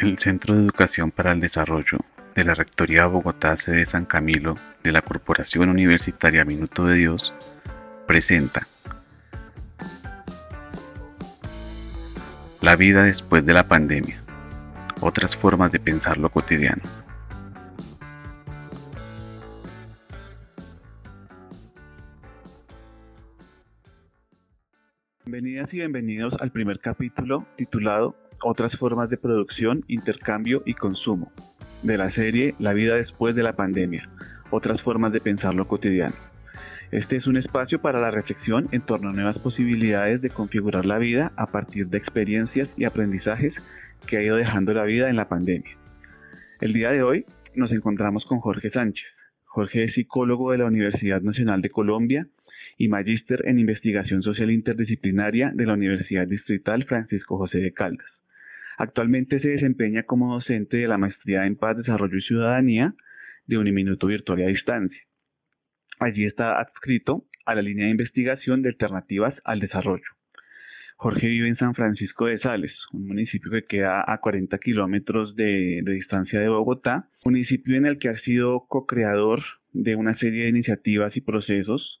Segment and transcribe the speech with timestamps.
[0.00, 1.98] El Centro de Educación para el Desarrollo
[2.34, 7.32] de la Rectoría Bogotá, sede San Camilo, de la Corporación Universitaria Minuto de Dios,
[8.04, 8.66] presenta
[12.60, 14.20] La vida después de la pandemia,
[15.00, 16.82] otras formas de pensar lo cotidiano.
[25.24, 31.32] Bienvenidas y bienvenidos al primer capítulo titulado Otras formas de producción, intercambio y consumo
[31.82, 34.08] de la serie La vida después de la pandemia,
[34.50, 36.14] otras formas de pensar lo cotidiano.
[36.90, 40.98] Este es un espacio para la reflexión en torno a nuevas posibilidades de configurar la
[40.98, 43.52] vida a partir de experiencias y aprendizajes
[44.06, 45.76] que ha ido dejando la vida en la pandemia.
[46.60, 49.06] El día de hoy nos encontramos con Jorge Sánchez.
[49.44, 52.26] Jorge es psicólogo de la Universidad Nacional de Colombia
[52.78, 58.13] y magíster en investigación social interdisciplinaria de la Universidad Distrital Francisco José de Caldas.
[58.78, 62.94] Actualmente se desempeña como docente de la Maestría en Paz, Desarrollo y Ciudadanía
[63.46, 65.00] de Uniminuto Virtual a Distancia.
[66.00, 70.04] Allí está adscrito a la línea de investigación de alternativas al desarrollo.
[70.96, 75.82] Jorge vive en San Francisco de Sales, un municipio que queda a 40 kilómetros de,
[75.82, 80.50] de, distancia de Bogotá, municipio en el que ha sido co-creador de una serie de
[80.50, 82.00] iniciativas y procesos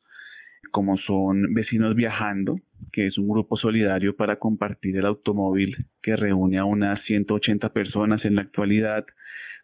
[0.70, 2.58] como son Vecinos Viajando,
[2.92, 8.24] que es un grupo solidario para compartir el automóvil que reúne a unas 180 personas
[8.24, 9.06] en la actualidad,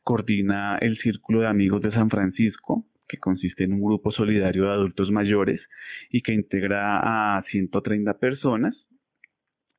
[0.02, 4.70] coordina el Círculo de Amigos de San Francisco, que consiste en un grupo solidario de
[4.70, 5.60] adultos mayores
[6.10, 8.74] y que integra a 130 personas,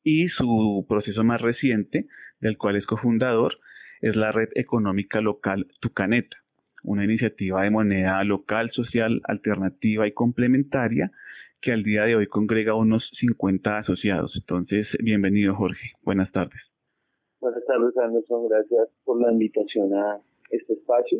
[0.03, 2.07] y su proceso más reciente,
[2.39, 3.59] del cual es cofundador,
[4.01, 6.37] es la red económica local Tucaneta,
[6.83, 11.11] una iniciativa de moneda local, social, alternativa y complementaria
[11.61, 14.35] que al día de hoy congrega unos 50 asociados.
[14.35, 16.59] Entonces, bienvenido Jorge, buenas tardes.
[17.39, 21.19] Buenas tardes Anderson, gracias por la invitación a este espacio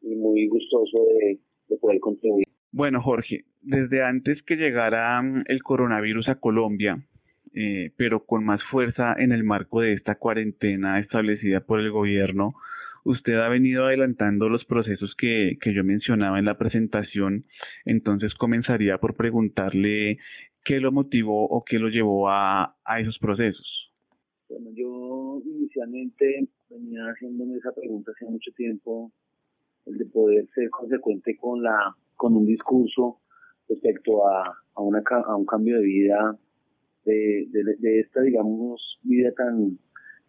[0.00, 2.46] y muy gustoso de, de poder contribuir.
[2.70, 6.98] Bueno Jorge, desde antes que llegara mm, el coronavirus a Colombia,
[7.54, 12.54] eh, pero con más fuerza en el marco de esta cuarentena establecida por el gobierno,
[13.04, 17.44] usted ha venido adelantando los procesos que, que yo mencionaba en la presentación,
[17.84, 20.18] entonces comenzaría por preguntarle
[20.64, 23.92] qué lo motivó o qué lo llevó a, a esos procesos.
[24.48, 29.12] Bueno, yo inicialmente venía haciéndome esa pregunta hace mucho tiempo,
[29.86, 33.18] el de poder ser consecuente con la con un discurso
[33.68, 36.38] respecto a, a, una, a un cambio de vida,
[37.04, 39.76] de, de, de esta, digamos, vida tan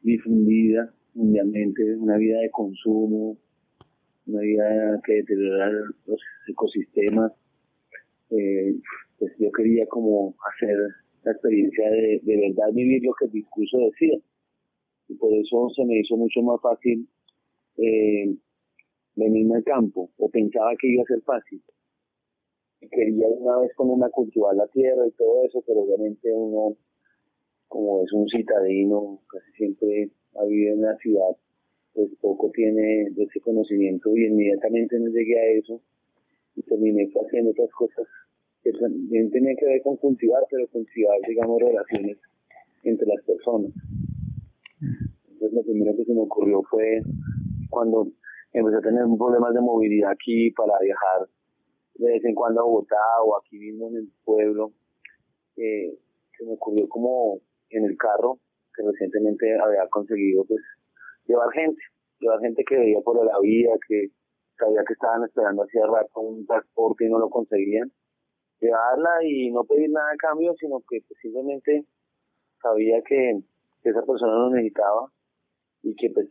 [0.01, 3.38] difundida mundialmente, una vida de consumo,
[4.28, 5.69] una vida que deteriora
[6.06, 7.31] los ecosistemas.
[8.29, 8.75] Eh,
[9.19, 10.75] pues yo quería como hacer
[11.23, 14.18] la experiencia de, de verdad vivir lo que el discurso decía.
[15.07, 17.07] Y por eso se me hizo mucho más fácil
[17.78, 18.35] eh,
[19.16, 21.62] venirme al campo, o pensaba que iba a ser fácil.
[22.91, 26.75] Quería una vez ponerme a cultivar la tierra y todo eso, pero obviamente uno,
[27.68, 31.35] como es un citadino, casi siempre a vivir en la ciudad,
[31.94, 35.81] pues poco tiene de ese conocimiento y inmediatamente no llegué a eso
[36.55, 38.07] y terminé haciendo otras cosas
[38.63, 42.17] que también tenían que ver con cultivar, pero cultivar, digamos, relaciones
[42.83, 43.72] entre las personas.
[44.79, 47.01] Entonces lo primero que se me ocurrió fue
[47.69, 48.07] cuando
[48.53, 51.27] empecé a tener problemas de movilidad aquí para viajar
[51.95, 54.72] de vez en cuando a Bogotá o aquí mismo en el pueblo,
[55.57, 55.95] eh,
[56.38, 57.39] se me ocurrió como
[57.69, 58.39] en el carro
[58.75, 60.61] que recientemente había conseguido pues
[61.25, 61.81] llevar gente,
[62.19, 64.07] llevar gente que veía por la vía, que
[64.57, 67.91] sabía que estaban esperando hacía rato un transporte y no lo conseguían,
[68.59, 71.85] llevarla y no pedir nada a cambio, sino que simplemente
[72.61, 73.41] sabía que,
[73.84, 75.11] esa persona lo necesitaba
[75.81, 76.29] y que pues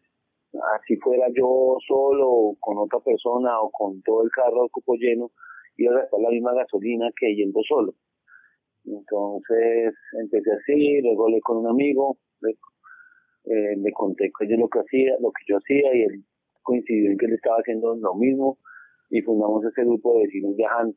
[0.74, 5.30] así fuera yo solo con otra persona o con todo el carro al cupo lleno,
[5.76, 7.92] iba a gastar la misma gasolina que yendo solo.
[8.84, 12.50] Entonces empecé así, luego hablé con un amigo, le,
[13.44, 16.24] eh, le conté que yo lo que hacía, lo que yo hacía y él
[16.62, 18.58] coincidió en que él estaba haciendo lo mismo
[19.10, 20.94] y fundamos ese grupo de vecinos viajando.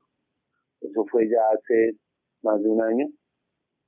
[0.81, 1.97] Eso fue ya hace
[2.43, 3.07] más de un año.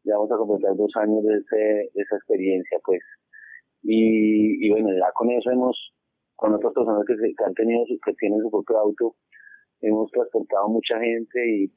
[0.04, 3.01] Ya vamos a completar dos años de, ese, esa experiencia, pues.
[3.83, 5.77] Y, y bueno, ya con eso hemos,
[6.36, 9.16] con otras personas que, que han tenido, que tienen su propio auto,
[9.81, 11.71] hemos transportado mucha gente y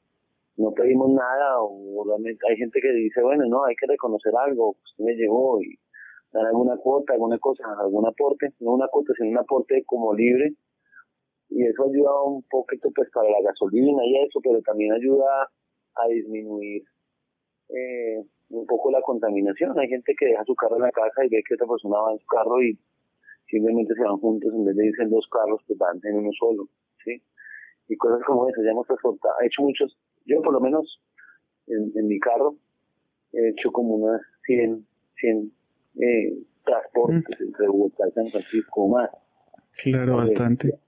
[0.57, 4.75] no pedimos nada o realmente hay gente que dice, bueno, no, hay que reconocer algo,
[4.83, 5.77] usted me llegó y
[6.31, 10.55] dar alguna cuota, alguna cosa, algún aporte, no una cuota, sino un aporte como libre
[11.51, 15.49] y eso ayuda un poquito pues para la gasolina y eso, pero también ayuda
[15.95, 16.83] a disminuir
[17.67, 19.77] eh, un poco la contaminación.
[19.77, 22.13] Hay gente que deja su carro en la casa y ve que otra persona va
[22.13, 22.79] en su carro y
[23.47, 26.31] simplemente se van juntos, en vez de irse en dos carros, pues van en uno
[26.39, 26.67] solo.
[27.91, 31.01] Y cosas como esas, ya hemos transportado, he hecho muchos, yo por lo menos
[31.67, 32.55] en, en mi carro
[33.33, 34.85] he hecho como unas 100,
[35.19, 35.51] 100
[35.99, 37.43] eh, transportes mm.
[37.43, 39.09] entre Bogotá y San Francisco más.
[39.83, 40.79] Claro, bastante.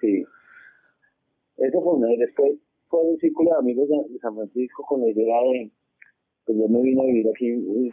[0.00, 0.24] Sí.
[1.56, 2.52] Eso fue una, y después
[2.86, 5.72] fue un círculo de amigos de, San Francisco con la idea de,
[6.46, 7.90] pues yo me vine a vivir aquí,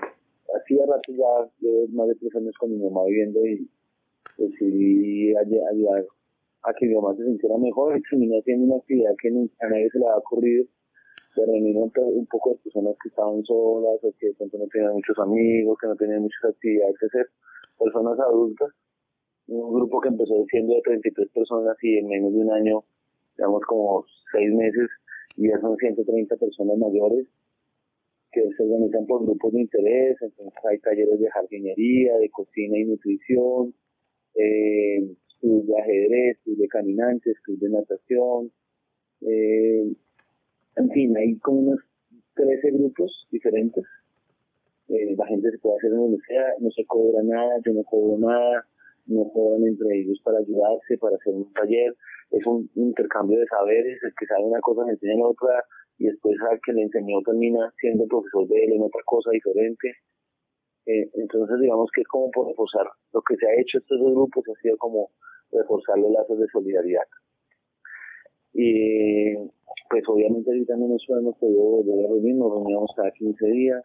[0.55, 3.67] hacía rato ya, llevo más de tres años con mi mamá viviendo y
[4.37, 6.05] decidí ayudar
[6.73, 9.99] que mi mamá se sintiera mejor y terminé haciendo una actividad que a nadie se
[9.99, 10.65] le había ocurrido
[11.35, 15.17] de reunir un poco de personas que estaban solas o que de no tenían muchos
[15.19, 17.27] amigos, que no tenían muchas actividades que hacer,
[17.77, 18.69] personas adultas,
[19.47, 22.83] un grupo que empezó siendo de 33 personas y en menos de un año,
[23.37, 24.89] digamos como seis meses,
[25.37, 27.27] ya son 130 personas mayores
[28.31, 32.85] que se organizan por grupos de interés, entonces hay talleres de jardinería, de cocina y
[32.85, 33.73] nutrición,
[34.35, 38.51] eh, estudios de ajedrez, estudios de caminantes, estudios de natación,
[39.21, 39.93] eh,
[40.75, 41.79] en fin, hay como unos
[42.35, 43.83] 13 grupos diferentes.
[44.89, 48.17] Eh, la gente se puede hacer donde sea, no se cobra nada, yo no cobro
[48.17, 48.65] nada,
[49.07, 51.95] no cobran entre ellos para ayudarse, para hacer un taller.
[52.31, 55.63] Es un intercambio de saberes, el que sabe una cosa le enseña la otra
[55.97, 59.93] y después al que le enseñó termina siendo profesor de él en otra cosa diferente.
[60.87, 64.13] Eh, entonces digamos que es como por reforzar lo que se ha hecho estos dos
[64.13, 65.11] grupos ha sido como
[65.51, 67.03] reforzar los lazos de solidaridad.
[68.53, 69.35] Y
[69.89, 73.83] pues obviamente ahorita no nos hemos podido volver a reunir, nos reuníamos cada 15 días,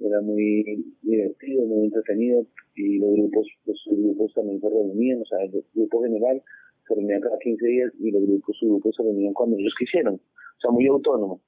[0.00, 2.46] era muy divertido, muy entretenido
[2.76, 6.42] y los grupos, los grupos también se reunían, o sea, el grupo general
[6.86, 10.14] se reunía cada 15 días y los grupos, sus grupos se reunían cuando ellos quisieran,
[10.14, 11.40] o sea, muy autónomo.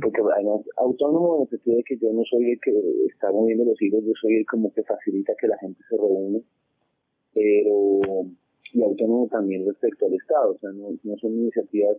[0.00, 2.72] Porque además, autónomo en el sentido de que yo no soy el que
[3.08, 6.42] está moviendo los hilos, yo soy el como que facilita que la gente se reúne,
[7.32, 8.26] pero
[8.72, 11.96] y autónomo también respecto al Estado, o sea, no, no son iniciativas,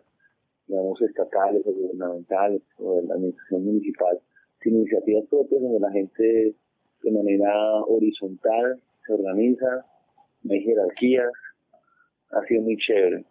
[0.68, 4.20] digamos, estatales o gubernamentales o de la administración municipal,
[4.62, 6.56] sino iniciativas propias donde la gente
[7.04, 7.54] de manera
[7.88, 9.86] horizontal se organiza,
[10.44, 11.32] no hay jerarquías,
[12.32, 13.26] ha sido muy chévere.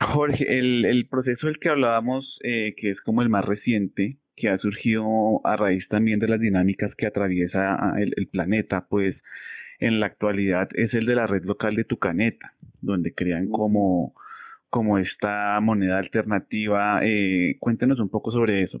[0.00, 4.48] Jorge, el, el proceso del que hablábamos, eh, que es como el más reciente, que
[4.48, 9.16] ha surgido a raíz también de las dinámicas que atraviesa el, el planeta, pues
[9.80, 14.14] en la actualidad es el de la red local de Tucaneta, donde crean como,
[14.70, 17.00] como esta moneda alternativa.
[17.02, 18.80] Eh, cuéntenos un poco sobre eso.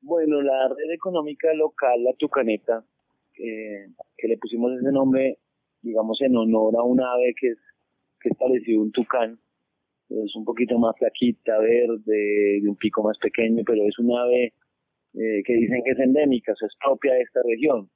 [0.00, 2.84] Bueno, la red económica local, la Tucaneta,
[3.34, 5.38] que le pusimos ese nombre,
[5.80, 7.58] digamos, en honor a un ave que es,
[8.20, 9.38] que es parecido a un tucán,
[10.24, 14.52] es un poquito más flaquita, verde, de un pico más pequeño, pero es un ave
[15.14, 17.88] eh, que dicen que es endémica, o sea, es propia de esta región.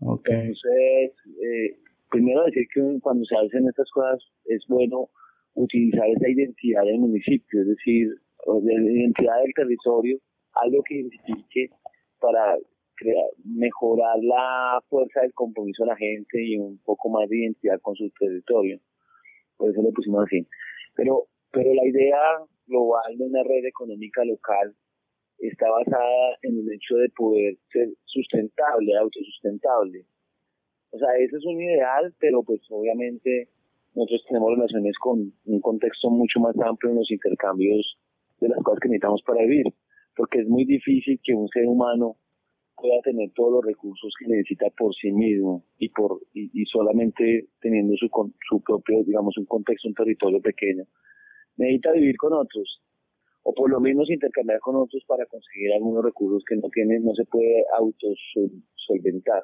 [0.00, 1.12] Entonces,
[1.42, 1.76] eh,
[2.10, 5.08] primero decir que cuando se hacen estas cosas es bueno
[5.54, 8.08] utilizar esa identidad del municipio, es decir,
[8.62, 10.18] de la identidad del territorio,
[10.54, 11.70] algo que identifique
[12.20, 12.56] para
[12.96, 17.80] crear, mejorar la fuerza del compromiso de la gente y un poco más de identidad
[17.80, 18.80] con su territorio.
[19.56, 20.46] Por eso le pusimos así.
[20.94, 22.18] Pero, pero la idea
[22.66, 24.74] global de una red económica local
[25.38, 30.04] está basada en el hecho de poder ser sustentable, autosustentable.
[30.90, 33.48] O sea, ese es un ideal, pero pues obviamente
[33.94, 37.98] nosotros tenemos relaciones con un contexto mucho más amplio en los intercambios
[38.40, 39.66] de las cosas que necesitamos para vivir,
[40.16, 42.16] porque es muy difícil que un ser humano
[42.76, 47.94] pueda tener todos los recursos que necesita por sí mismo y por y, solamente teniendo
[47.96, 48.08] su
[48.48, 50.84] su propio digamos un contexto un territorio pequeño
[51.62, 52.82] necesita vivir con otros
[53.44, 57.14] o por lo menos intercambiar con otros para conseguir algunos recursos que no tiene, no
[57.14, 59.42] se puede autosolventar.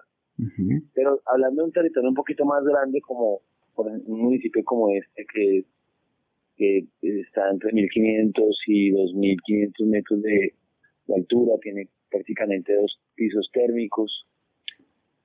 [0.94, 3.40] Pero hablando de un territorio un poquito más grande como
[3.75, 5.64] por un municipio como este que,
[6.56, 10.54] que está entre 1.500 y 2.500 metros de,
[11.16, 14.26] altura, tiene prácticamente dos pisos térmicos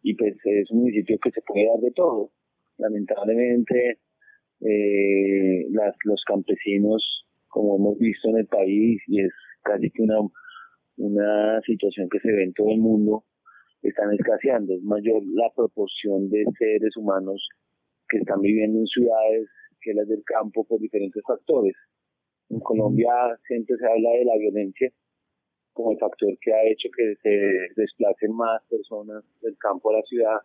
[0.02, 2.32] y pues es un municipio que se puede dar de todo.
[2.78, 3.98] Lamentablemente
[4.66, 10.18] eh, las, los campesinos como hemos visto en el país, y es casi que una,
[10.98, 13.24] una situación que se ve en todo el mundo,
[13.84, 14.74] están escaseando.
[14.74, 17.48] Es mayor la proporción de seres humanos
[18.10, 19.48] que están viviendo en ciudades
[19.82, 21.76] que las del campo por diferentes factores.
[22.50, 23.12] En Colombia
[23.48, 24.92] siempre se habla de la violencia
[25.74, 30.04] como el factor que ha hecho que se desplacen más personas del campo a la
[30.04, 30.38] ciudad,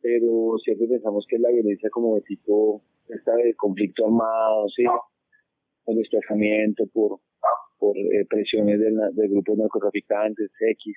[0.00, 4.84] pero siempre pensamos que es la violencia como de tipo esta de conflicto armado, ¿sí?
[5.84, 7.20] por desplazamiento, por,
[7.78, 10.96] por eh, presiones del, grupo de narcotraficantes, X,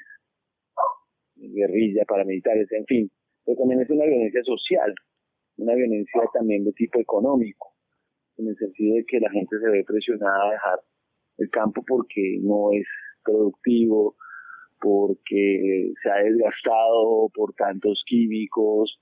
[1.35, 3.11] guerrilla, paramilitares, en fin.
[3.45, 4.93] pero también es una violencia social,
[5.57, 7.73] una violencia también de tipo económico,
[8.37, 10.79] en el sentido de que la gente se ve presionada a dejar
[11.37, 12.87] el campo porque no es
[13.23, 14.15] productivo,
[14.79, 18.99] porque se ha desgastado por tantos químicos,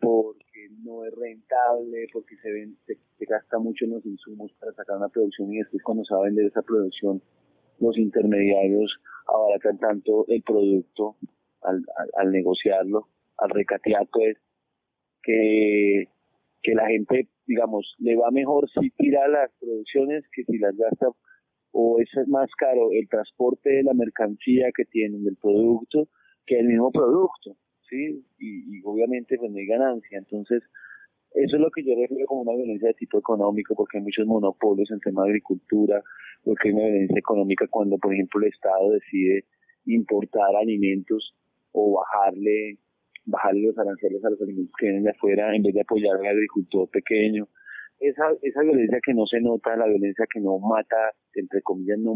[0.00, 0.47] porque
[0.88, 5.08] no es rentable, porque se, ven, se, gasta mucho en los insumos para sacar una
[5.08, 7.22] producción y después cuando se va a vender esa producción,
[7.78, 11.16] los intermediarios abaratan tanto el producto
[11.62, 14.38] al, negociarlo, al recatear, pues,
[15.22, 16.08] que,
[16.62, 21.08] que la gente, digamos, le va mejor si tira las producciones que si las gasta
[21.72, 26.08] o es más caro el transporte de la mercancía que tienen del producto
[26.46, 27.56] que el mismo producto,
[27.88, 28.24] ¿sí?
[28.38, 30.18] Y, obviamente pues no hay ganancia.
[30.18, 30.62] Entonces,
[31.32, 34.26] eso es lo que yo refiero como una violencia de tipo económico, porque hay muchos
[34.26, 36.02] monopolios en tema de agricultura,
[36.44, 39.44] porque hay una violencia económica cuando, por ejemplo, el Estado decide
[39.86, 41.34] importar alimentos
[41.72, 42.78] o bajarle
[43.24, 46.26] bajarle los aranceles a los alimentos que vienen de afuera en vez de apoyar al
[46.26, 47.46] agricultor pequeño
[48.00, 52.14] esa, esa violencia que no se nota, la violencia que no mata, entre comillas, no,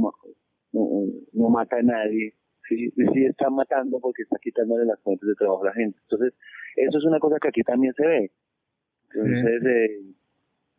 [0.72, 2.34] no, mata a nadie,
[2.76, 5.98] sí, sí está matando porque está quitándole las fuentes de trabajo a la gente.
[6.02, 6.34] Entonces,
[6.76, 8.30] eso es una cosa que aquí también se ve.
[9.14, 10.00] Entonces, eh,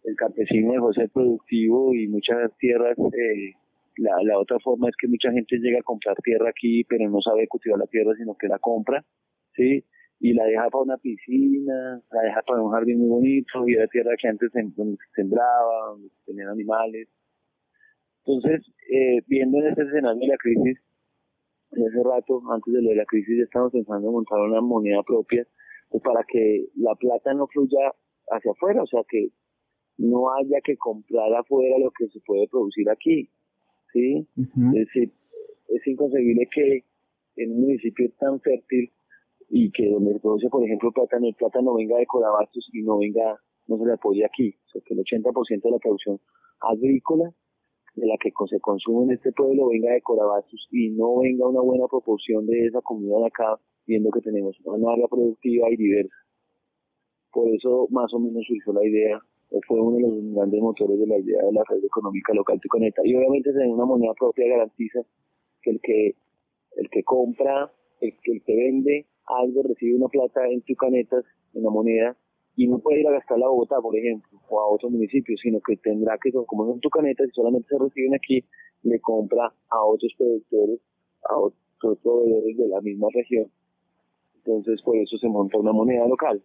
[0.06, 3.54] el campesino dejó de ser productivo y muchas tierras, eh,
[3.98, 7.22] la, la otra forma es que mucha gente llega a comprar tierra aquí, pero no
[7.22, 9.04] sabe cultivar la tierra, sino que la compra,
[9.56, 9.84] ¿sí?
[10.24, 13.88] y la deja para una piscina, la deja para un jardín muy bonito, y era
[13.88, 14.64] tierra que antes se,
[15.14, 17.10] sembraba, donde tenían animales.
[18.26, 20.80] Entonces, eh, viendo en este escenario de la crisis,
[21.76, 24.62] en ese rato, antes de lo de la crisis, ya estamos pensando en montar una
[24.62, 25.46] moneda propia,
[25.90, 27.94] pues para que la plata no fluya
[28.30, 29.30] hacia afuera, o sea, que
[29.98, 33.30] no haya que comprar afuera lo que se puede producir aquí,
[33.92, 34.28] ¿sí?
[34.38, 35.14] Es decir,
[35.68, 36.84] es inconcebible que
[37.38, 38.92] en un municipio tan fértil
[39.50, 42.98] y que donde se produce, por ejemplo, plátano, el plátano venga de Corabastos y no
[42.98, 44.56] venga, no se le apoye aquí.
[44.66, 46.20] O sea, que el 80% de la producción
[46.60, 47.32] agrícola
[47.96, 51.62] de la que se consume en este pueblo venga de Corabastos y no venga una
[51.62, 56.16] buena proporción de esa comida de acá, viendo que tenemos una área productiva y diversa.
[57.32, 59.20] Por eso más o menos surgió la idea,
[59.52, 62.60] o fue uno de los grandes motores de la idea de la red económica local
[62.62, 63.02] Ticoneta.
[63.04, 65.02] Y obviamente tener una moneda propia garantiza
[65.62, 66.16] que el que,
[66.78, 67.72] el que compra,
[68.02, 71.24] el, el que vende algo recibe una plata en canetas,
[71.54, 72.18] en la moneda,
[72.56, 75.60] y no puede ir a gastarla a Bogotá, por ejemplo, o a otro municipio, sino
[75.62, 78.44] que tendrá que, como son tucanetas y solamente se reciben aquí,
[78.84, 80.80] le compra a otros productores,
[81.30, 83.48] a otros proveedores de la misma región.
[84.38, 86.42] Entonces, por eso se monta una moneda local.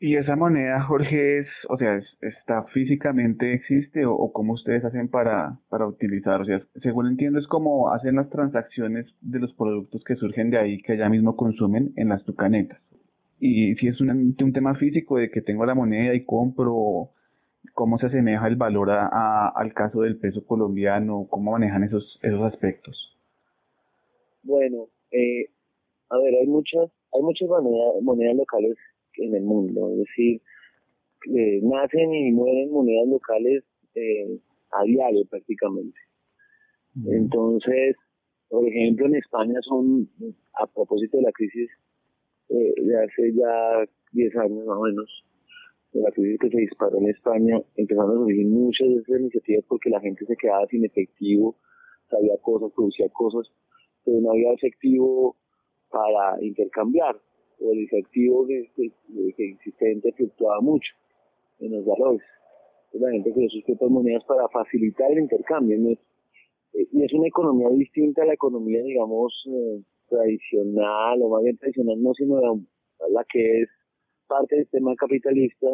[0.00, 5.58] ¿Y esa moneda, Jorge, es, o sea, está físicamente existe o, cómo ustedes hacen para,
[5.68, 6.42] para utilizar?
[6.42, 10.58] O sea, según entiendo, es como hacen las transacciones de los productos que surgen de
[10.58, 12.80] ahí, que allá mismo consumen en las tucanetas.
[13.46, 17.10] Y si es un, un tema físico de que tengo la moneda y compro,
[17.74, 21.26] ¿cómo se asemeja el valor a, al caso del peso colombiano?
[21.28, 22.96] ¿Cómo manejan esos, esos aspectos?
[24.44, 25.50] Bueno, eh,
[26.08, 28.78] a ver, hay muchas, hay muchas monedas, monedas locales
[29.18, 30.40] en el mundo, es decir,
[31.36, 33.62] eh, nacen y mueren monedas locales
[33.94, 34.40] eh,
[34.72, 35.98] a diario prácticamente.
[37.10, 37.94] Entonces,
[38.48, 40.08] por ejemplo, en España son,
[40.54, 41.68] a propósito de la crisis
[42.54, 45.24] eh, de hace ya 10 años más o menos,
[45.92, 49.64] de la crisis que se disparó en España, empezaron a surgir muchas de esas iniciativas
[49.68, 51.56] porque la gente se quedaba sin efectivo,
[52.10, 53.52] sabía cosas, producía cosas,
[54.04, 55.36] pero no había efectivo
[55.90, 57.16] para intercambiar
[57.60, 58.70] o el efectivo que,
[59.36, 60.92] que, existente fluctuaba mucho
[61.60, 62.22] en los valores.
[62.92, 65.76] La gente creó sus propias monedas para facilitar el intercambio.
[65.90, 65.98] Eh,
[66.92, 72.02] y es una economía distinta a la economía, digamos, eh, tradicional, o más bien tradicional,
[72.02, 72.40] no, sino
[73.10, 73.68] la, que es
[74.26, 75.68] parte del sistema capitalista,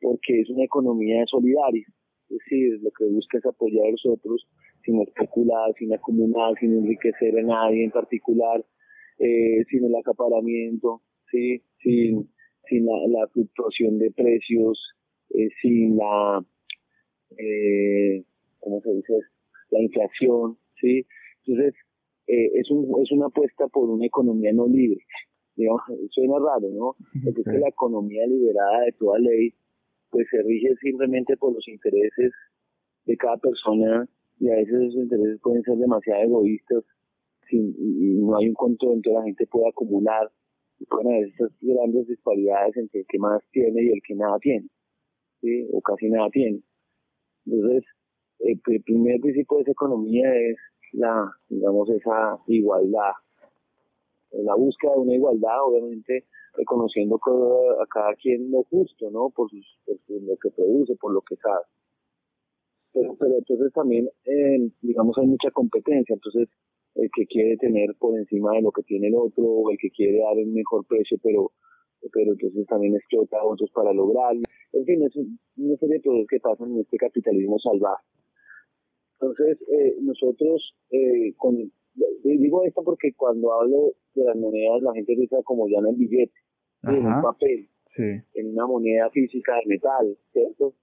[0.00, 1.86] porque es una economía solidaria.
[2.28, 4.46] Es decir, lo que busca es apoyar a los otros
[4.84, 8.64] sin especular, sin acumular, sin enriquecer a nadie en particular,
[9.18, 11.02] eh, sin el acaparamiento.
[11.30, 11.62] ¿sí?
[11.82, 12.30] sin,
[12.68, 14.94] sin la, fluctuación de precios,
[15.30, 16.44] eh, sin la,
[17.38, 18.24] eh,
[18.58, 19.14] ¿cómo se dice?
[19.70, 21.06] La inflación, ¿sí?
[21.46, 21.74] Entonces,
[22.30, 25.00] eh, es, un, es una apuesta por una economía no libre.
[25.56, 26.96] Digamos, suena raro, ¿no?
[27.24, 29.52] Porque es que la economía liberada de toda ley,
[30.10, 32.32] pues se rige simplemente por los intereses
[33.04, 34.08] de cada persona
[34.38, 36.84] y a veces esos intereses pueden ser demasiado egoístas
[37.48, 40.30] sin, y, no hay un control, entonces la gente puede acumular
[40.88, 44.66] bueno, esas grandes disparidades entre el que más tiene y el que nada tiene,
[45.40, 45.68] ¿sí?
[45.72, 46.62] o casi nada tiene.
[47.44, 47.84] Entonces,
[48.38, 50.56] el, primer principio de esa economía es
[50.92, 53.12] la, digamos, esa igualdad.
[54.32, 59.30] la búsqueda de una igualdad, obviamente reconociendo a cada quien lo justo, ¿no?
[59.30, 59.78] Por, sus,
[60.08, 61.64] lo que produce, por lo que sabe.
[62.92, 66.48] Pero, pero entonces también, eh, digamos, hay mucha competencia, entonces
[66.96, 69.90] el que quiere tener por encima de lo que tiene el otro, o el que
[69.90, 71.52] quiere dar un mejor precio, pero
[72.12, 74.40] pero entonces también explota a otros para lograrlo.
[74.72, 78.04] En fin, es una serie de cosas que pasan en este capitalismo salvaje.
[79.20, 81.70] Entonces, eh, nosotros, eh, con,
[82.24, 85.96] digo esto porque cuando hablo de las monedas, la gente piensa como ya en el
[85.96, 86.32] billete,
[86.84, 90.74] en un papel, en una moneda física de metal, ¿cierto?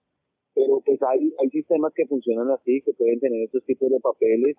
[0.54, 4.56] Pero pues hay, hay sistemas que funcionan así, que pueden tener estos tipos de papeles.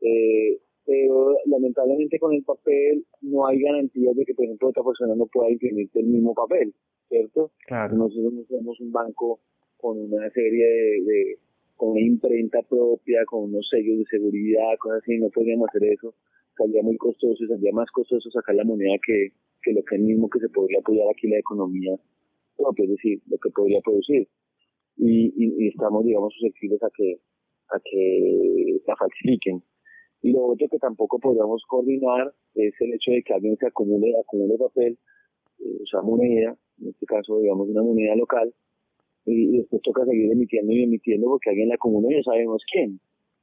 [0.00, 5.14] Eh, pero lamentablemente con el papel no hay garantías de que, por ejemplo, otra persona
[5.14, 6.74] no pueda imprimirte el mismo papel,
[7.08, 7.52] ¿cierto?
[7.66, 7.96] Claro.
[7.96, 9.40] Nosotros no somos un banco
[9.76, 11.38] con una serie de,
[11.76, 16.14] con una imprenta propia, con unos sellos de seguridad, cosas así, no podríamos hacer eso.
[16.56, 20.28] Saldría muy costoso y saldría más costoso sacar la moneda que, que lo que mismo
[20.28, 21.96] que se podría apoyar aquí la economía
[22.56, 24.28] propia, es decir, lo que podría producir.
[24.96, 27.18] Y, y, estamos, digamos, susceptibles a que,
[27.70, 29.62] a que la falsifiquen.
[30.22, 34.12] Y lo otro que tampoco podemos coordinar es el hecho de que alguien se acumule,
[34.20, 34.98] acumule papel,
[35.58, 38.54] eh, o sea, moneda, en este caso, digamos, una moneda local,
[39.24, 43.00] y, después toca seguir emitiendo y emitiendo porque alguien la acumula y no sabemos quién.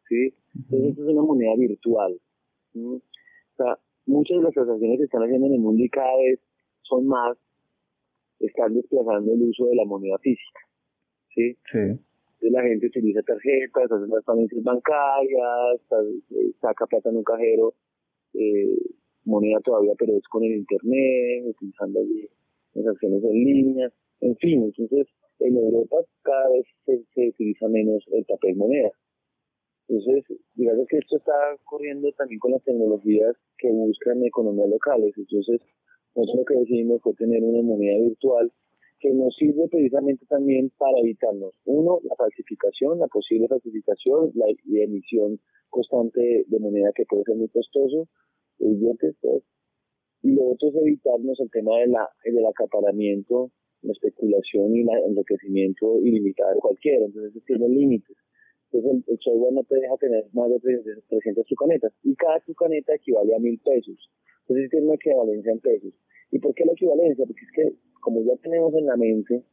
[0.08, 0.34] ¿sí?
[0.56, 2.20] Entonces, esto es una moneda virtual.
[2.76, 3.02] O
[3.58, 6.40] sea, muchas de las transacciones que están haciendo en el mundo y cada vez
[6.84, 7.38] son más,
[8.40, 10.60] están desplazando el uso de la moneda física.
[11.36, 11.58] ¿sí?
[11.72, 12.00] Sí
[12.42, 15.82] la gente utiliza tarjetas, hace las transferencias bancarias,
[16.62, 17.74] saca plata en un cajero,
[18.34, 18.78] eh,
[19.26, 22.28] moneda todavía, pero es con el internet, utilizando allí
[22.74, 25.08] transacciones en línea, en fin, entonces
[25.40, 28.92] en Europa cada vez se, utiliza menos el papel moneda.
[29.88, 31.34] Entonces, digamos que esto está
[31.66, 35.14] ocurriendo también con las tecnologías que buscan economías locales.
[35.18, 35.62] Entonces,
[36.16, 38.52] nosotros lo que decidimos fue tener una moneda virtual
[39.00, 44.46] que nos sirve precisamente también para evitarnos, uno, la falsificación, la posible falsificación, la,
[44.84, 48.10] emisión constante de moneda que puede ser muy costoso,
[48.60, 49.44] billetes, pues.
[50.22, 54.90] Y lo otro es evitarnos el tema de la, del acaparamiento, la especulación y el
[55.08, 57.06] enriquecimiento ilimitado de cualquiera.
[57.06, 58.18] Entonces, eso tiene límites.
[58.72, 61.94] Entonces, el, software no te deja tener más de 300 tucanetas.
[62.04, 64.10] Y cada tucaneta equivale a mil pesos.
[64.42, 65.94] Entonces, tiene una equivalencia en pesos.
[66.32, 67.26] ¿Y por qué la equivalencia?
[67.26, 69.44] Porque es que como ya tenemos en la mente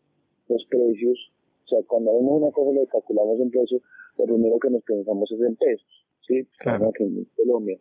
[0.48, 1.32] los precios,
[1.64, 3.80] o sea, cuando vemos una cosa le calculamos un precio,
[4.18, 6.46] lo primero que nos pensamos es en pesos, ¿sí?
[6.58, 6.92] Claro.
[6.92, 7.78] Que en Colombia.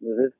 [0.00, 0.34] Entonces,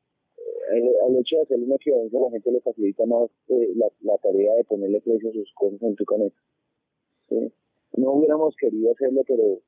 [1.07, 4.55] al hecho de hacer una equivalencia, a la gente le facilita más eh, la, tarea
[4.55, 6.37] de ponerle precio a sus cosas en tu caneta.
[7.29, 7.53] ¿sí?
[7.97, 9.61] No hubiéramos querido hacerlo, pero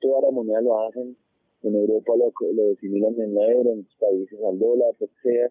[0.00, 1.16] toda la moneda lo hacen.
[1.62, 5.12] En Europa lo, lo definen en la euro, en otros países al dólar, lo que
[5.22, 5.50] sea.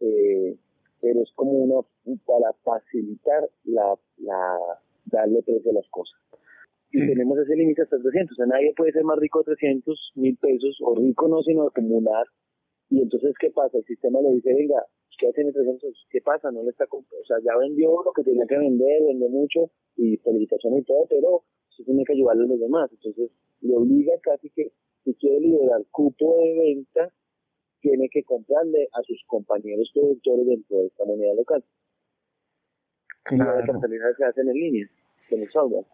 [0.00, 0.56] Eh,
[1.00, 1.86] pero es como una
[2.26, 4.58] para facilitar la, la
[5.06, 6.18] darle precio a las cosas.
[6.90, 10.12] Y tenemos ese límite hasta 300, o sea, nadie puede ser más rico de 300
[10.14, 12.26] mil pesos, o rico no, sino acumular.
[12.90, 13.78] Y entonces, ¿qué pasa?
[13.78, 16.50] El sistema le dice, venga, usted tiene 300, ¿qué pasa?
[16.50, 20.16] No le está o sea, ya vendió lo que tenía que vender, vendió mucho, y
[20.18, 22.90] felicitaciones y todo, pero usted tiene que ayudarle a los demás.
[22.92, 24.72] Entonces, le obliga casi que,
[25.04, 27.12] si quiere liberar cupo de venta,
[27.80, 31.64] tiene que comprarle a sus compañeros productores dentro de esta moneda local.
[33.24, 33.64] Claro.
[33.64, 34.88] Y la se hace en línea,
[35.28, 35.84] con el software.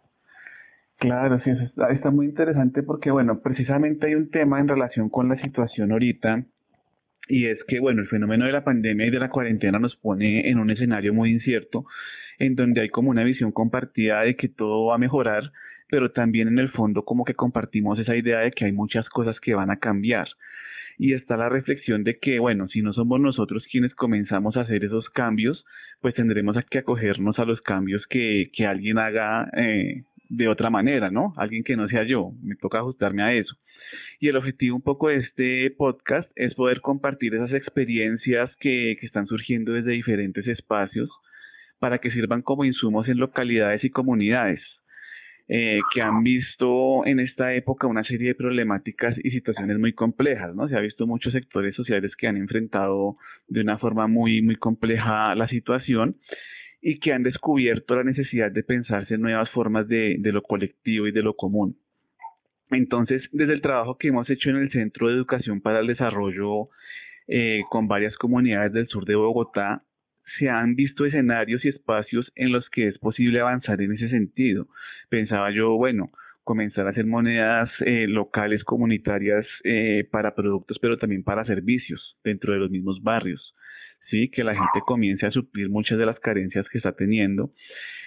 [0.99, 5.29] Claro, sí, está, está muy interesante porque, bueno, precisamente hay un tema en relación con
[5.29, 6.45] la situación ahorita
[7.31, 10.51] y es que, bueno, el fenómeno de la pandemia y de la cuarentena nos pone
[10.51, 11.87] en un escenario muy incierto,
[12.39, 15.53] en donde hay como una visión compartida de que todo va a mejorar,
[15.89, 19.39] pero también en el fondo como que compartimos esa idea de que hay muchas cosas
[19.41, 20.27] que van a cambiar.
[20.99, 24.85] Y está la reflexión de que, bueno, si no somos nosotros quienes comenzamos a hacer
[24.85, 25.65] esos cambios,
[26.01, 31.11] pues tendremos que acogernos a los cambios que, que alguien haga eh, de otra manera,
[31.11, 31.35] ¿no?
[31.37, 33.55] Alguien que no sea yo, me toca ajustarme a eso.
[34.21, 39.27] Y el objetivo un poco de este podcast es poder compartir esas experiencias que, están
[39.27, 41.11] surgiendo desde diferentes espacios
[41.81, 44.61] para que sirvan como insumos en localidades y comunidades
[45.49, 50.55] eh, que han visto en esta época una serie de problemáticas y situaciones muy complejas,
[50.55, 50.69] ¿no?
[50.69, 53.17] Se ha visto muchos sectores sociales que han enfrentado
[53.49, 56.17] de una forma muy, muy compleja la situación
[56.81, 61.07] y que han descubierto la necesidad de pensarse en nuevas formas de, de lo colectivo
[61.07, 61.77] y de lo común.
[62.71, 66.69] Entonces, desde el trabajo que hemos hecho en el Centro de Educación para el Desarrollo
[67.27, 69.83] eh, con varias comunidades del sur de Bogotá,
[70.39, 74.69] se han visto escenarios y espacios en los que es posible avanzar en ese sentido.
[75.09, 76.13] Pensaba yo, bueno,
[76.45, 82.53] comenzar a hacer monedas eh, locales, comunitarias eh, para productos, pero también para servicios dentro
[82.53, 83.55] de los mismos barrios.
[84.11, 84.29] ¿Sí?
[84.31, 87.53] que la gente comience a suplir muchas de las carencias que está teniendo.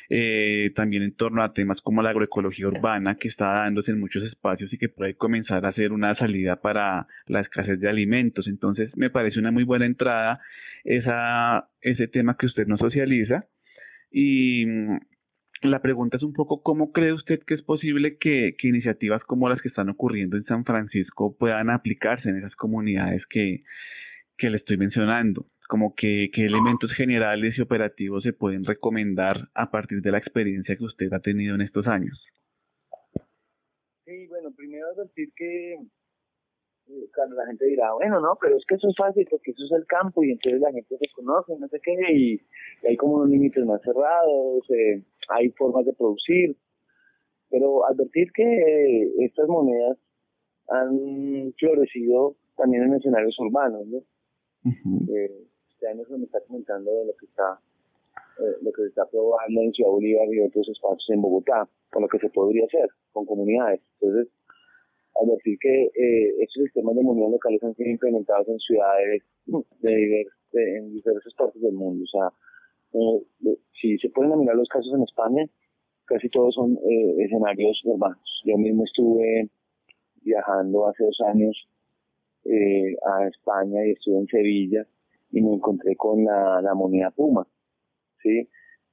[0.10, 4.24] Eh, también en torno a temas como la agroecología urbana que está dándose en muchos
[4.24, 8.48] espacios y que puede comenzar a ser una salida para la escasez de alimentos.
[8.48, 10.40] Entonces me parece una muy buena entrada
[10.84, 13.46] ese tema que usted nos socializa.
[14.12, 14.98] Y mm,
[15.64, 19.50] la pregunta es un poco, ¿cómo cree usted que es posible que, que, iniciativas como
[19.50, 23.64] las que están ocurriendo en San Francisco puedan aplicarse en esas comunidades que,
[24.38, 25.48] que le estoy mencionando?
[25.68, 30.76] Como que, qué elementos generales y operativos se pueden recomendar a partir de la experiencia
[30.76, 32.22] que usted ha tenido en estos años.
[34.06, 35.78] Sí, bueno, primero decir que
[37.16, 39.72] cuando la gente dirá, bueno, no, pero es que eso es fácil porque eso es
[39.72, 42.42] el campo y entonces la gente se conoce, no sé qué, y,
[42.88, 46.58] hay como unos límites más cerrados, eh, hay formas de producir,
[47.50, 49.98] pero advertir que estas monedas
[50.70, 54.00] han florecido también en escenarios urbanos, ¿no?
[55.14, 55.48] Eh,
[55.84, 57.60] este año se me está comentando de lo que está
[58.40, 62.04] eh, lo que se está probando en Ciudad Bolívar y otros espacios en Bogotá, con
[62.04, 63.82] lo que se podría hacer con comunidades.
[64.00, 64.32] Entonces,
[65.36, 69.24] decir que eh, estos sistemas de munición locales han sido implementados en ciudades
[69.82, 72.04] de, en diversas partes del mundo.
[72.04, 72.30] O sea,
[72.94, 75.46] eh, si se pueden mirar los casos en España,
[76.06, 78.42] casi todos son eh, escenarios urbanos.
[78.46, 79.50] Yo mismo estuve
[80.22, 81.68] viajando hace dos años
[82.46, 84.88] a España y estuve en Sevilla
[85.34, 87.46] y me encontré con la, moneda Puma,
[88.22, 88.48] ¿sí?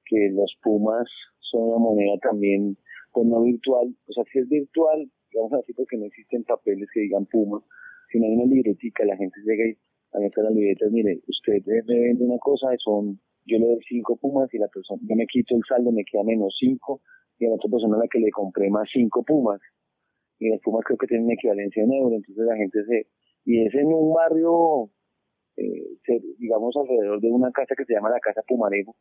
[0.07, 1.07] que los Pumas
[1.39, 2.77] son una moneda también,
[3.13, 6.89] pues no virtual, o sea, si es virtual, vamos a decir porque no existen papeles
[6.93, 7.63] que digan Puma,
[8.11, 9.77] sino hay una libretica, la gente llega y
[10.13, 14.53] a las libretas, mire, usted me vende una cosa, son, yo le doy cinco Pumas
[14.55, 17.03] y la persona, yo me quito el saldo, me queda menos cinco,
[17.39, 19.61] y a la otra persona a la que le compré más cinco Pumas.
[20.39, 23.07] Y las Pumas creo que tienen equivalencia en euro, entonces la gente se,
[23.45, 24.91] y es en un barrio,
[25.57, 28.95] eh, digamos alrededor de una casa que se llama la Casa Pumarejo,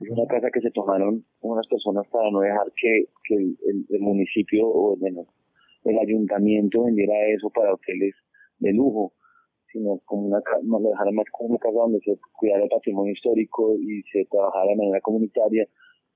[0.00, 4.68] es una casa que se tomaron unas personas para no dejar que, que el, municipio
[4.68, 4.96] o
[5.84, 8.14] el ayuntamiento vendiera eso para hoteles
[8.58, 9.12] de lujo,
[9.72, 13.74] sino como una no lo más como una casa donde se cuidara el patrimonio histórico
[13.76, 15.66] y se trabajara de manera comunitaria.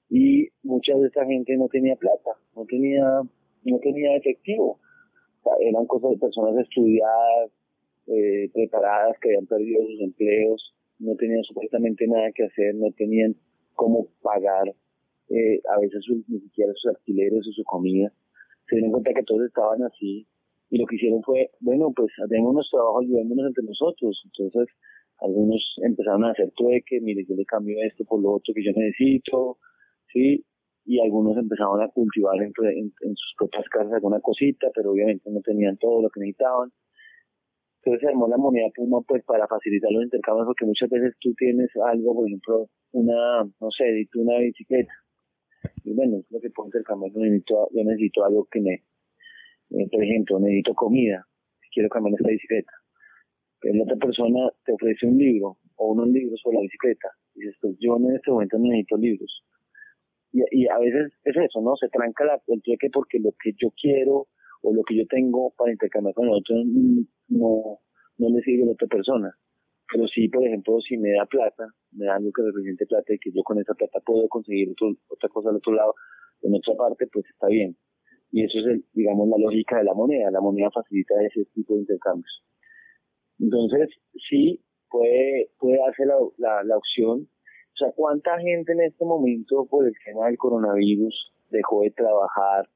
[0.09, 3.23] Y mucha de esta gente no tenía plata, no tenía,
[3.65, 4.79] no tenía efectivo.
[5.61, 7.51] eran cosas de personas estudiadas,
[8.07, 13.37] eh, preparadas, que habían perdido sus empleos, no tenían supuestamente nada que hacer, no tenían
[13.75, 14.75] cómo pagar
[15.29, 18.13] eh, a veces ni siquiera sus alquileres o su comida.
[18.69, 20.27] Se dieron cuenta que todos estaban así
[20.71, 24.23] y lo que hicieron fue, bueno, pues hagamos trabajo, ayudémonos entre nosotros.
[24.25, 24.75] Entonces,
[25.21, 28.73] algunos empezaron a hacer trueque, mire, yo le cambio esto por lo otro que yo
[28.75, 29.59] necesito,
[30.13, 30.45] ¿sí?
[30.85, 32.53] Y algunos empezaron a cultivar en
[33.15, 36.73] sus propias casas alguna cosita, pero obviamente no tenían todo lo que necesitaban.
[37.85, 41.35] Entonces se armó la moneda Puma pues para facilitar los intercambios porque muchas veces tú
[41.35, 44.93] tienes algo, por ejemplo, una, no sé, una bicicleta.
[45.83, 49.89] Y bueno, es lo que puedo intercambiar, yo necesito, yo necesito algo que me, eh,
[49.91, 51.27] por ejemplo, necesito comida,
[51.73, 52.73] quiero cambiar esta bicicleta.
[53.61, 57.09] Pero la otra persona te ofrece un libro o unos libros sobre la bicicleta.
[57.35, 59.45] Y dices, pues yo en este momento necesito libros.
[60.33, 61.75] Y, y a veces es eso, ¿no?
[61.77, 64.29] Se tranca la, el trueque porque lo que yo quiero
[64.63, 66.57] o lo que yo tengo para intercambiar con el otro
[67.33, 67.81] no,
[68.19, 69.31] no le sirve a la otra persona.
[69.93, 73.19] Pero sí, por ejemplo, si me da plata, me da algo que represente plata y
[73.19, 74.75] que yo con esa plata puedo conseguir
[75.09, 75.95] otra cosa al otro lado,
[76.43, 77.77] en otra parte, pues está bien.
[78.31, 80.31] Y eso es, el, digamos, la lógica de la moneda.
[80.31, 82.43] La moneda facilita ese tipo de intercambios.
[83.39, 83.91] Entonces,
[84.29, 87.29] sí, puede, puede hacer la, la, la opción.
[87.75, 92.69] O sea, ¿cuánta gente en este momento por el tema del coronavirus dejó de trabajar,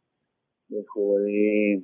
[0.69, 1.83] dejó de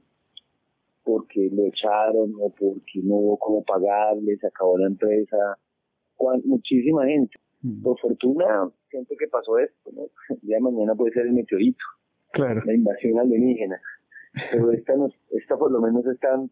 [1.05, 5.59] porque lo echaron o porque no hubo cómo pagarle, se acabó la empresa,
[6.45, 7.37] muchísima gente.
[7.63, 7.83] Mm.
[7.83, 10.03] Por fortuna, gente que pasó esto, ¿no?
[10.31, 11.85] el día de mañana puede ser el meteorito,
[12.33, 12.63] claro.
[12.65, 13.81] la invasión alienígena.
[14.51, 16.51] Pero esta, nos, esta por lo menos están,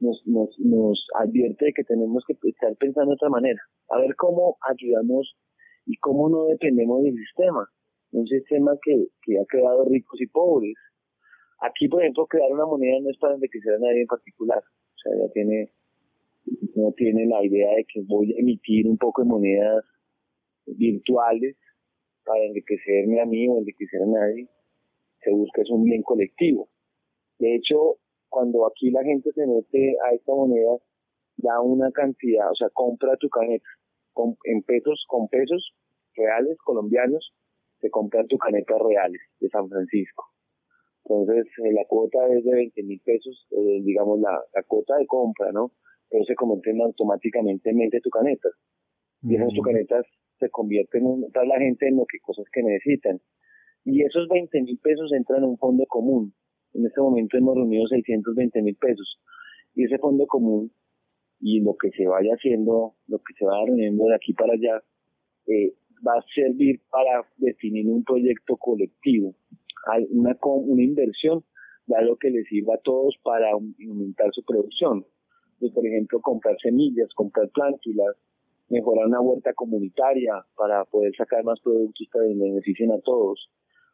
[0.00, 4.14] nos, nos, nos advierte de que tenemos que estar pensando de otra manera, a ver
[4.16, 5.36] cómo ayudamos
[5.86, 7.68] y cómo no dependemos del sistema,
[8.12, 10.74] un sistema que, que ha creado ricos y pobres,
[11.60, 14.58] Aquí, por ejemplo, crear una moneda no es para enriquecer a nadie en particular.
[14.58, 15.72] O sea, ya tiene,
[16.74, 19.84] no tiene la idea de que voy a emitir un poco de monedas
[20.66, 21.56] virtuales
[22.24, 24.48] para enriquecerme a mí o enriquecer a nadie.
[25.22, 26.68] Se busca es un bien colectivo.
[27.38, 27.96] De hecho,
[28.28, 30.76] cuando aquí la gente se mete a esta moneda,
[31.38, 33.68] da una cantidad, o sea, compra tu caneta
[34.44, 35.74] en pesos, con pesos
[36.14, 37.34] reales colombianos,
[37.80, 40.35] se compran tu caneta reales de San Francisco
[41.08, 45.06] entonces, eh, la cuota es de 20 mil pesos, eh, digamos, la, la, cuota de
[45.06, 45.70] compra, ¿no?
[46.10, 48.48] Pero se convierte automáticamente en tu caneta.
[49.22, 50.04] Y esas chocaretas
[50.38, 53.20] se convierten en, para la gente en lo que cosas que necesitan.
[53.84, 56.34] Y esos 20 mil pesos entran en un fondo común.
[56.74, 59.20] En este momento hemos reunido 620 mil pesos.
[59.74, 60.72] Y ese fondo común
[61.40, 64.82] y lo que se vaya haciendo, lo que se vaya reuniendo de aquí para allá,
[65.46, 65.74] eh,
[66.06, 69.34] va a servir para definir un proyecto colectivo,
[70.10, 71.44] una, una inversión,
[71.86, 75.04] dado que les sirva a todos para aumentar su producción.
[75.58, 78.16] Pues, por ejemplo, comprar semillas, comprar plántulas,
[78.68, 83.48] mejorar una huerta comunitaria para poder sacar más productos que beneficien a todos.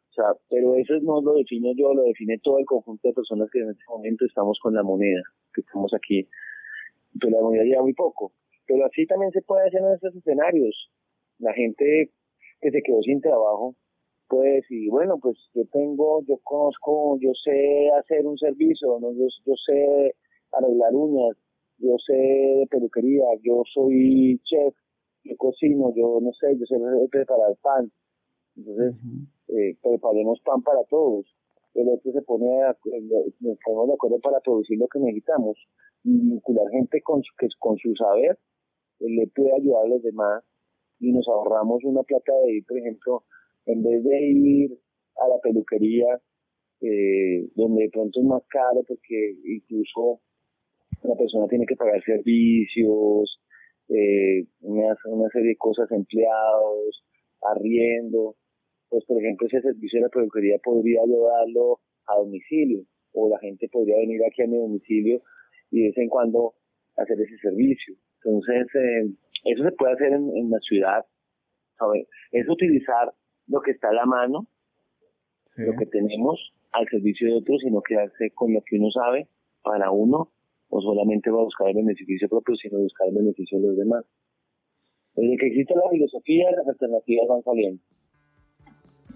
[0.09, 3.49] O sea, pero eso no lo defino yo, lo define todo el conjunto de personas
[3.51, 5.21] que en este momento estamos con la moneda,
[5.53, 6.27] que estamos aquí.
[7.19, 8.31] Pero la moneda lleva muy poco.
[8.67, 10.91] Pero así también se puede hacer en estos escenarios.
[11.39, 12.11] La gente
[12.61, 13.75] que se quedó sin trabajo
[14.33, 19.11] puede decir, bueno, pues yo tengo, yo conozco, yo sé hacer un servicio, ¿no?
[19.13, 20.15] yo, yo sé
[20.51, 21.37] arreglar uñas,
[21.77, 24.73] yo sé peluquería, yo soy chef,
[25.23, 26.75] yo cocino, yo no sé, yo sé
[27.11, 27.91] preparar pan.
[28.55, 28.95] Entonces,
[29.49, 31.25] eh, preparemos pan para todos.
[31.75, 32.47] El otro se pone,
[33.39, 35.57] nos ponemos de acuerdo para producir lo que necesitamos
[36.03, 38.37] y vincular gente con, que con su saber
[38.99, 40.43] le puede ayudar a los demás
[40.99, 43.23] y nos ahorramos una plata de ir, por ejemplo,
[43.65, 44.71] en vez de ir
[45.17, 46.19] a la peluquería,
[46.81, 50.19] eh, donde de pronto es más caro porque incluso
[51.03, 53.39] la persona tiene que pagar servicios,
[53.89, 54.95] eh, una,
[55.31, 57.03] serie de cosas, empleados,
[57.41, 58.35] arriendo.
[58.89, 63.39] Pues, por ejemplo, ese servicio de la peluquería podría yo darlo a domicilio, o la
[63.39, 65.21] gente podría venir aquí a mi domicilio
[65.71, 66.53] y de vez en cuando
[66.97, 67.95] hacer ese servicio.
[68.23, 69.09] Entonces, eh,
[69.45, 71.05] eso se puede hacer en, la ciudad.
[72.31, 73.11] Es utilizar
[73.47, 74.47] lo que está a la mano,
[75.55, 79.27] lo que tenemos al servicio de otros, sino quedarse con lo que uno sabe
[79.61, 80.31] para uno
[80.69, 84.05] o solamente va a buscar el beneficio propio, sino buscar el beneficio de los demás.
[85.15, 87.81] Desde que existe la filosofía, las alternativas van saliendo.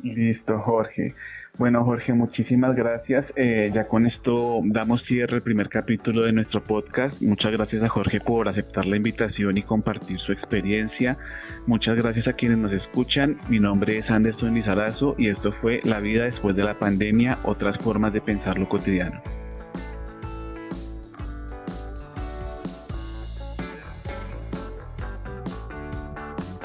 [0.04, 1.16] Listo, Jorge.
[1.58, 3.26] Bueno, Jorge, muchísimas gracias.
[3.36, 7.20] Eh, ya con esto damos cierre al primer capítulo de nuestro podcast.
[7.20, 11.18] Muchas gracias a Jorge por aceptar la invitación y compartir su experiencia.
[11.66, 13.38] Muchas gracias a quienes nos escuchan.
[13.50, 17.78] Mi nombre es Anderson Lizarazo y esto fue La vida después de la pandemia, otras
[17.80, 19.20] formas de pensar lo cotidiano.